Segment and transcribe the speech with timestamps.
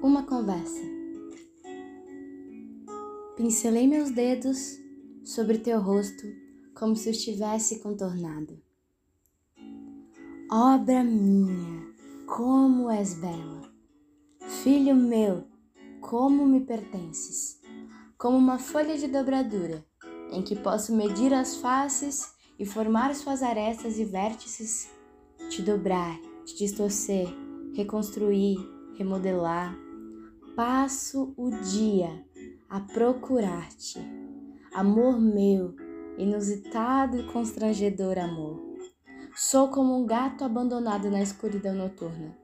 [0.00, 0.80] Uma conversa.
[3.36, 4.78] Pincelei meus dedos
[5.24, 6.24] sobre teu rosto
[6.72, 8.62] como se estivesse contornado.
[10.48, 11.84] Obra minha,
[12.26, 13.62] como és bela.
[14.62, 15.44] Filho meu,
[16.00, 17.60] como me pertences.
[18.16, 19.84] Como uma folha de dobradura,
[20.30, 24.88] em que posso medir as faces e formar suas arestas e vértices,
[25.50, 27.26] te dobrar, te distorcer,
[27.74, 28.58] reconstruir,
[28.96, 29.87] remodelar.
[30.58, 32.20] Passo o dia
[32.68, 34.00] a procurar-te,
[34.74, 35.76] amor meu,
[36.18, 38.60] inusitado e constrangedor amor.
[39.36, 42.36] Sou como um gato abandonado na escuridão noturna,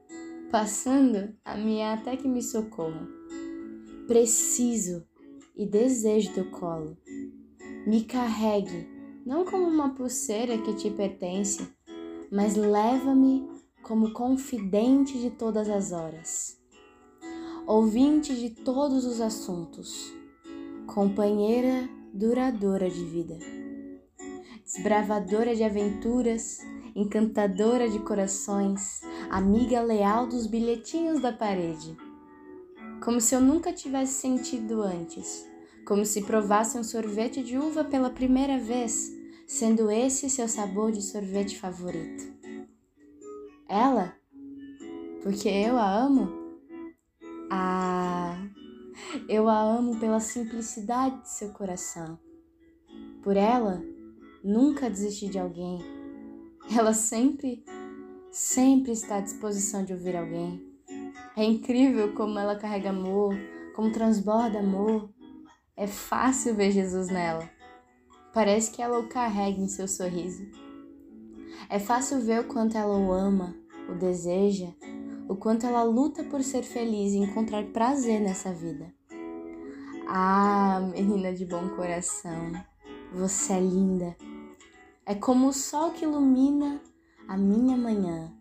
[0.49, 3.05] passando a minha até que me socorra.
[4.07, 5.05] Preciso
[5.53, 6.97] e desejo teu colo.
[7.85, 8.87] Me carregue,
[9.25, 11.67] não como uma pulseira que te pertence,
[12.31, 13.45] mas leva-me
[13.83, 16.63] como confidente de todas as horas,
[17.67, 20.13] ouvinte de todos os assuntos,
[20.85, 23.39] companheira duradoura de vida,
[24.63, 26.59] desbravadora de aventuras,
[26.95, 31.97] encantadora de corações, amiga leal dos bilhetinhos da parede.
[33.03, 35.47] Como se eu nunca tivesse sentido antes,
[35.87, 39.11] como se provasse um sorvete de uva pela primeira vez,
[39.47, 42.23] sendo esse seu sabor de sorvete favorito.
[43.67, 44.15] Ela?
[45.23, 46.44] Porque eu a amo?
[47.49, 48.37] Ah,
[49.29, 52.19] eu a amo pela simplicidade de seu coração.
[53.21, 53.83] Por ela,
[54.43, 55.79] nunca desisti de alguém.
[56.75, 57.63] Ela sempre,
[58.31, 60.63] sempre está à disposição de ouvir alguém.
[61.35, 63.35] É incrível como ela carrega amor,
[63.75, 65.09] como transborda amor.
[65.75, 67.49] É fácil ver Jesus nela.
[68.33, 70.45] Parece que ela o carrega em seu sorriso.
[71.69, 73.55] É fácil ver o quanto ela o ama,
[73.89, 74.73] o deseja,
[75.27, 78.93] o quanto ela luta por ser feliz e encontrar prazer nessa vida.
[80.07, 82.51] Ah, menina de bom coração,
[83.11, 84.15] você é linda.
[85.05, 86.79] É como o sol que ilumina
[87.27, 88.31] a minha manhã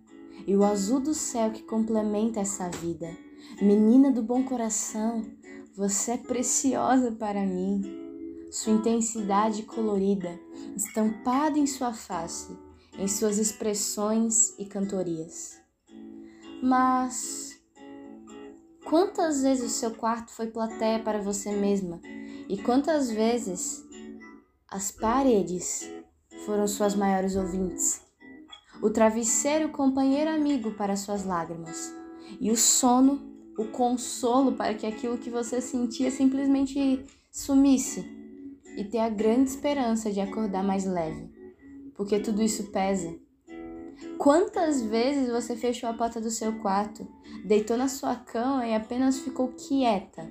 [0.47, 3.17] e o azul do céu que complementa essa vida.
[3.61, 5.23] Menina do bom coração,
[5.75, 7.83] você é preciosa para mim.
[8.51, 10.39] Sua intensidade colorida,
[10.77, 12.57] estampada em sua face,
[12.99, 15.64] em suas expressões e cantorias.
[16.65, 17.61] Mas
[18.87, 22.01] quantas vezes o seu quarto foi plateia para você mesma
[22.49, 23.85] e quantas vezes
[24.67, 25.87] as paredes
[26.47, 28.01] foram suas maiores ouvintes?
[28.83, 31.95] O travesseiro, companheiro amigo para suas lágrimas,
[32.41, 33.21] e o sono,
[33.59, 38.01] o consolo para que aquilo que você sentia simplesmente sumisse
[38.75, 41.35] e ter a grande esperança de acordar mais leve
[41.95, 43.15] porque tudo isso pesa.
[44.19, 47.07] Quantas vezes você fechou a porta do seu quarto,
[47.45, 50.31] deitou na sua cama e apenas ficou quieta,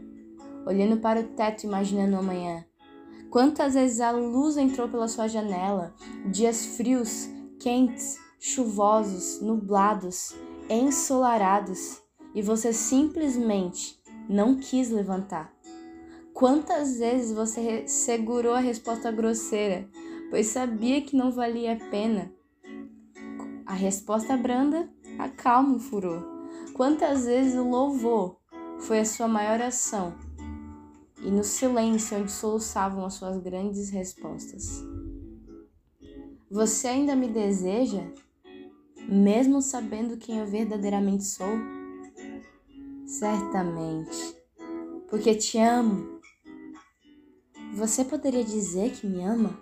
[0.66, 2.66] olhando para o teto imaginando amanhã?
[3.30, 5.94] Quantas vezes a luz entrou pela sua janela,
[6.32, 7.28] dias frios,
[7.60, 10.36] quentes, chuvosos, nublados,
[10.70, 12.02] ensolarados,
[12.36, 14.00] e você simplesmente
[14.30, 15.54] não quis levantar?
[16.34, 19.88] Quantas vezes você segurou a resposta grosseira,
[20.30, 22.34] pois sabia que não valia a pena.
[23.66, 26.24] A resposta branda acalma o furor.
[26.74, 28.38] Quantas vezes o louvor
[28.80, 30.16] foi a sua maior ação
[31.24, 34.84] e no silêncio onde soluçavam as suas grandes respostas.
[36.52, 38.04] Você ainda me deseja,
[39.08, 41.56] mesmo sabendo quem eu verdadeiramente sou?
[43.06, 44.36] Certamente,
[45.10, 46.20] porque te amo.
[47.76, 49.58] Você poderia dizer que me ama?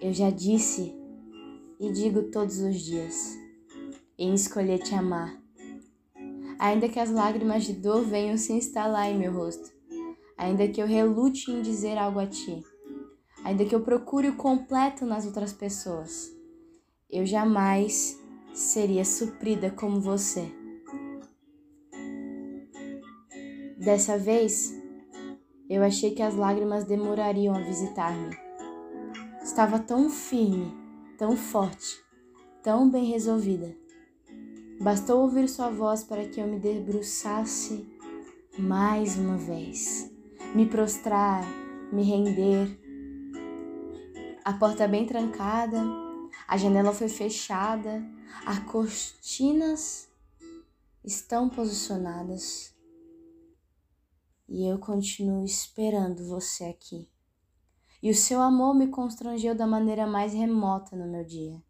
[0.00, 1.01] Eu já disse
[1.82, 3.36] e digo todos os dias
[4.16, 5.36] em escolher te amar.
[6.56, 9.68] Ainda que as lágrimas de dor venham se instalar em meu rosto,
[10.38, 12.62] ainda que eu relute em dizer algo a ti,
[13.42, 16.32] ainda que eu procure o completo nas outras pessoas,
[17.10, 18.16] eu jamais
[18.54, 20.48] seria suprida como você.
[23.76, 24.72] Dessa vez,
[25.68, 28.52] eu achei que as lágrimas demorariam a visitar-me
[29.42, 30.72] estava tão firme,
[31.22, 32.02] tão forte,
[32.64, 33.76] tão bem resolvida.
[34.80, 37.86] Bastou ouvir sua voz para que eu me debruçasse
[38.58, 40.12] mais uma vez,
[40.52, 41.44] me prostrar,
[41.92, 42.76] me render.
[44.44, 45.80] A porta bem trancada,
[46.48, 48.04] a janela foi fechada,
[48.44, 50.08] as cortinas
[51.04, 52.74] estão posicionadas
[54.48, 57.11] e eu continuo esperando você aqui
[58.02, 61.62] e o seu amor me constrangeu da maneira mais remota no meu dia.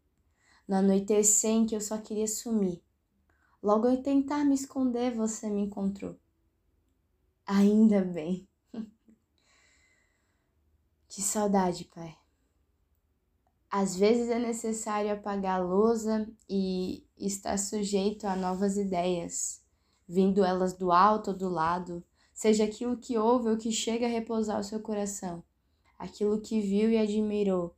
[0.66, 2.82] No anoitecer em que eu só queria sumir,
[3.62, 6.18] Logo ao tentar me esconder, você me encontrou.
[7.46, 8.48] Ainda bem.
[11.08, 12.16] que saudade, pai.
[13.70, 19.62] Às vezes é necessário apagar a lousa e estar sujeito a novas ideias,
[20.08, 22.04] vindo elas do alto ou do lado,
[22.34, 25.42] seja aquilo que ouve ou que chega a repousar o seu coração,
[26.02, 27.76] aquilo que viu e admirou,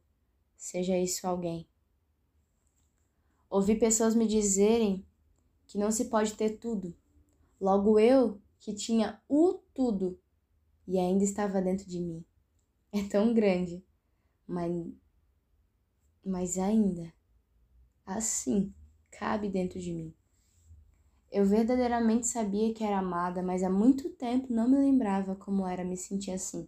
[0.56, 1.68] seja isso alguém.
[3.50, 5.06] Ouvi pessoas me dizerem
[5.66, 6.96] que não se pode ter tudo.
[7.60, 10.18] Logo eu, que tinha o tudo
[10.88, 12.24] e ainda estava dentro de mim.
[12.90, 13.84] É tão grande,
[14.46, 14.72] mas,
[16.24, 17.12] mas ainda
[18.06, 18.72] assim
[19.10, 20.14] cabe dentro de mim.
[21.30, 25.84] Eu verdadeiramente sabia que era amada, mas há muito tempo não me lembrava como era
[25.84, 26.66] me sentir assim.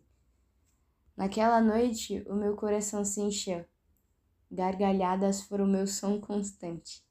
[1.16, 3.64] Naquela noite, o meu coração se encheu.
[4.50, 7.04] Gargalhadas foram meu som constante.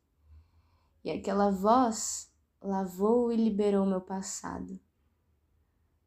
[1.03, 2.31] E aquela voz
[2.61, 4.79] lavou e liberou meu passado.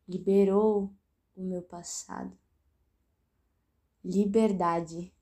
[0.08, 0.94] Liberou
[1.34, 2.38] o meu passado.
[4.04, 5.12] Liberdade.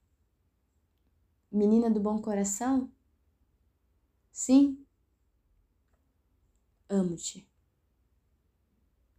[1.50, 2.92] Menina do bom coração?
[4.30, 4.86] Sim,
[6.88, 7.48] amo-te.